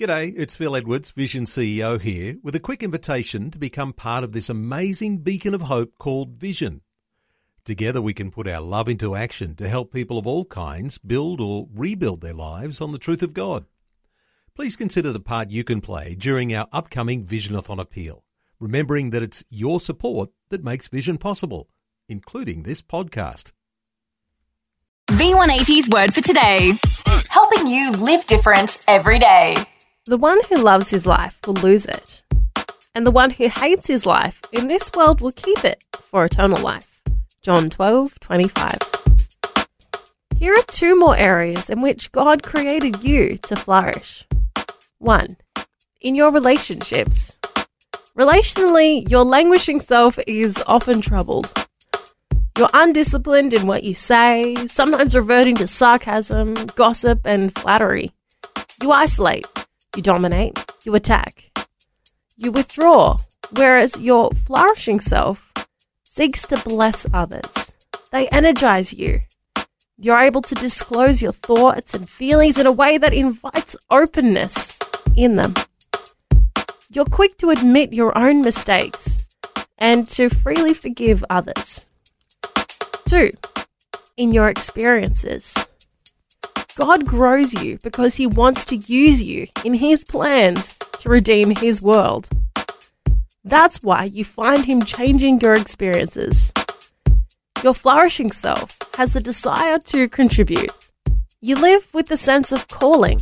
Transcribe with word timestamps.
G'day, 0.00 0.32
it's 0.34 0.54
Phil 0.54 0.74
Edwards, 0.74 1.10
Vision 1.10 1.44
CEO 1.44 2.00
here, 2.00 2.38
with 2.42 2.54
a 2.54 2.58
quick 2.58 2.82
invitation 2.82 3.50
to 3.50 3.58
become 3.58 3.92
part 3.92 4.24
of 4.24 4.32
this 4.32 4.48
amazing 4.48 5.18
beacon 5.18 5.54
of 5.54 5.60
hope 5.60 5.98
called 5.98 6.38
Vision. 6.38 6.80
Together 7.66 8.00
we 8.00 8.14
can 8.14 8.30
put 8.30 8.48
our 8.48 8.62
love 8.62 8.88
into 8.88 9.14
action 9.14 9.54
to 9.56 9.68
help 9.68 9.92
people 9.92 10.16
of 10.16 10.26
all 10.26 10.46
kinds 10.46 10.96
build 10.96 11.38
or 11.38 11.68
rebuild 11.74 12.22
their 12.22 12.32
lives 12.32 12.80
on 12.80 12.92
the 12.92 12.98
truth 12.98 13.22
of 13.22 13.34
God. 13.34 13.66
Please 14.54 14.74
consider 14.74 15.12
the 15.12 15.20
part 15.20 15.50
you 15.50 15.64
can 15.64 15.82
play 15.82 16.14
during 16.14 16.54
our 16.54 16.66
upcoming 16.72 17.26
Visionathon 17.26 17.78
appeal, 17.78 18.24
remembering 18.58 19.10
that 19.10 19.22
it's 19.22 19.44
your 19.50 19.78
support 19.78 20.30
that 20.48 20.64
makes 20.64 20.88
Vision 20.88 21.18
possible, 21.18 21.68
including 22.08 22.62
this 22.62 22.80
podcast. 22.80 23.52
V180's 25.10 25.90
word 25.90 26.14
for 26.14 26.22
today, 26.22 26.72
helping 27.28 27.66
you 27.66 27.90
live 27.90 28.24
different 28.24 28.82
every 28.88 29.18
day. 29.18 29.56
The 30.06 30.16
one 30.16 30.40
who 30.48 30.56
loves 30.56 30.90
his 30.90 31.06
life 31.06 31.38
will 31.46 31.54
lose 31.54 31.84
it, 31.84 32.24
and 32.94 33.06
the 33.06 33.10
one 33.10 33.30
who 33.30 33.48
hates 33.48 33.86
his 33.86 34.06
life 34.06 34.40
in 34.50 34.66
this 34.66 34.90
world 34.96 35.20
will 35.20 35.30
keep 35.30 35.62
it 35.62 35.84
for 35.92 36.24
eternal 36.24 36.60
life. 36.62 37.02
John 37.42 37.68
12 37.68 38.18
25. 38.18 38.78
Here 40.38 40.54
are 40.54 40.62
two 40.68 40.98
more 40.98 41.14
areas 41.16 41.68
in 41.68 41.82
which 41.82 42.12
God 42.12 42.42
created 42.42 43.04
you 43.04 43.36
to 43.42 43.56
flourish. 43.56 44.26
1. 45.00 45.36
In 46.00 46.14
your 46.14 46.32
relationships. 46.32 47.38
Relationally, 48.16 49.08
your 49.10 49.24
languishing 49.24 49.80
self 49.80 50.18
is 50.26 50.62
often 50.66 51.02
troubled. 51.02 51.52
You're 52.56 52.70
undisciplined 52.72 53.52
in 53.52 53.66
what 53.66 53.84
you 53.84 53.92
say, 53.92 54.56
sometimes 54.66 55.14
reverting 55.14 55.56
to 55.56 55.66
sarcasm, 55.66 56.54
gossip, 56.74 57.26
and 57.26 57.54
flattery. 57.54 58.12
You 58.82 58.92
isolate, 58.92 59.46
you 59.96 60.02
dominate, 60.02 60.58
you 60.84 60.94
attack, 60.94 61.50
you 62.36 62.52
withdraw, 62.52 63.18
whereas 63.54 63.98
your 63.98 64.30
flourishing 64.30 65.00
self 65.00 65.52
seeks 66.04 66.42
to 66.46 66.58
bless 66.58 67.06
others. 67.12 67.76
They 68.12 68.28
energize 68.28 68.92
you. 68.92 69.22
You're 69.96 70.20
able 70.20 70.42
to 70.42 70.54
disclose 70.54 71.22
your 71.22 71.32
thoughts 71.32 71.94
and 71.94 72.08
feelings 72.08 72.58
in 72.58 72.66
a 72.66 72.72
way 72.72 72.98
that 72.98 73.12
invites 73.12 73.76
openness 73.90 74.78
in 75.16 75.36
them. 75.36 75.54
You're 76.90 77.04
quick 77.04 77.36
to 77.38 77.50
admit 77.50 77.92
your 77.92 78.16
own 78.16 78.42
mistakes 78.42 79.28
and 79.78 80.08
to 80.08 80.28
freely 80.28 80.74
forgive 80.74 81.24
others. 81.28 81.86
Two, 83.06 83.30
in 84.16 84.32
your 84.32 84.48
experiences. 84.48 85.54
God 86.76 87.04
grows 87.04 87.54
you 87.62 87.78
because 87.82 88.16
He 88.16 88.26
wants 88.26 88.64
to 88.66 88.76
use 88.76 89.22
you 89.22 89.46
in 89.64 89.74
His 89.74 90.04
plans 90.04 90.76
to 91.00 91.08
redeem 91.08 91.54
His 91.56 91.82
world. 91.82 92.28
That's 93.44 93.82
why 93.82 94.04
you 94.04 94.24
find 94.24 94.64
Him 94.64 94.80
changing 94.82 95.40
your 95.40 95.54
experiences. 95.54 96.52
Your 97.62 97.74
flourishing 97.74 98.30
self 98.30 98.78
has 98.96 99.12
the 99.12 99.20
desire 99.20 99.78
to 99.78 100.08
contribute. 100.08 100.72
You 101.40 101.56
live 101.56 101.92
with 101.92 102.08
the 102.08 102.16
sense 102.16 102.52
of 102.52 102.68
calling. 102.68 103.20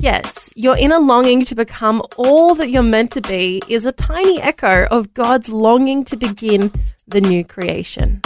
Yes, 0.00 0.52
your 0.54 0.76
inner 0.76 0.98
longing 0.98 1.44
to 1.46 1.54
become 1.54 2.02
all 2.16 2.54
that 2.54 2.70
you're 2.70 2.82
meant 2.82 3.10
to 3.12 3.20
be 3.20 3.60
is 3.66 3.84
a 3.84 3.92
tiny 3.92 4.40
echo 4.40 4.86
of 4.90 5.12
God's 5.12 5.48
longing 5.48 6.04
to 6.04 6.16
begin 6.16 6.70
the 7.06 7.20
new 7.20 7.44
creation. 7.44 8.22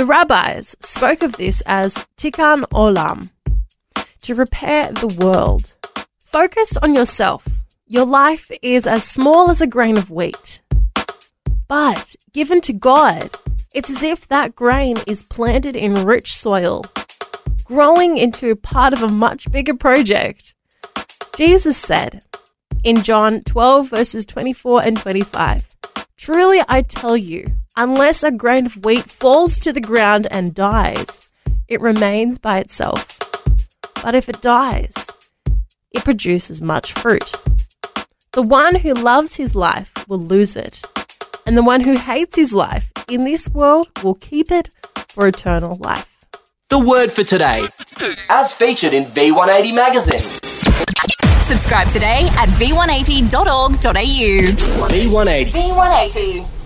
The 0.00 0.06
rabbis 0.06 0.74
spoke 0.80 1.22
of 1.22 1.36
this 1.36 1.60
as 1.66 2.06
tikkun 2.16 2.62
olam, 2.72 3.32
to 4.22 4.34
repair 4.34 4.90
the 4.92 5.14
world. 5.22 5.76
Focused 6.24 6.78
on 6.80 6.94
yourself, 6.94 7.46
your 7.86 8.06
life 8.06 8.50
is 8.62 8.86
as 8.86 9.04
small 9.04 9.50
as 9.50 9.60
a 9.60 9.66
grain 9.66 9.98
of 9.98 10.10
wheat. 10.10 10.62
But 11.68 12.16
given 12.32 12.62
to 12.62 12.72
God, 12.72 13.28
it's 13.74 13.90
as 13.90 14.02
if 14.02 14.26
that 14.28 14.54
grain 14.54 14.96
is 15.06 15.24
planted 15.26 15.76
in 15.76 16.06
rich 16.06 16.34
soil, 16.34 16.82
growing 17.64 18.16
into 18.16 18.56
part 18.56 18.94
of 18.94 19.02
a 19.02 19.08
much 19.08 19.52
bigger 19.52 19.74
project. 19.74 20.54
Jesus 21.36 21.76
said 21.76 22.22
in 22.82 23.02
John 23.02 23.42
12, 23.42 23.90
verses 23.90 24.24
24 24.24 24.82
and 24.82 24.96
25, 24.96 25.68
Truly 26.16 26.62
I 26.70 26.80
tell 26.80 27.18
you, 27.18 27.59
unless 27.76 28.22
a 28.22 28.30
grain 28.30 28.66
of 28.66 28.84
wheat 28.84 29.04
falls 29.04 29.58
to 29.60 29.72
the 29.72 29.80
ground 29.80 30.26
and 30.30 30.54
dies, 30.54 31.32
it 31.68 31.80
remains 31.80 32.38
by 32.38 32.58
itself. 32.58 33.18
But 34.02 34.14
if 34.14 34.28
it 34.28 34.40
dies, 34.40 35.08
it 35.92 36.04
produces 36.04 36.62
much 36.62 36.92
fruit. 36.92 37.32
The 38.32 38.42
one 38.42 38.76
who 38.76 38.94
loves 38.94 39.36
his 39.36 39.54
life 39.54 39.92
will 40.08 40.20
lose 40.20 40.56
it, 40.56 40.82
and 41.46 41.56
the 41.56 41.64
one 41.64 41.80
who 41.80 41.96
hates 41.96 42.36
his 42.36 42.54
life 42.54 42.92
in 43.08 43.24
this 43.24 43.48
world 43.48 43.88
will 44.02 44.14
keep 44.14 44.50
it 44.50 44.70
for 45.08 45.26
eternal 45.26 45.76
life. 45.76 46.24
The 46.68 46.78
word 46.78 47.10
for 47.10 47.24
today, 47.24 47.66
as 48.28 48.52
featured 48.54 48.92
in 48.92 49.04
V180 49.04 49.74
magazine. 49.74 50.20
Subscribe 51.42 51.88
today 51.88 52.28
at 52.38 52.48
v180.org.au. 52.50 53.80
V180. 54.88 55.46
V180. 55.46 56.59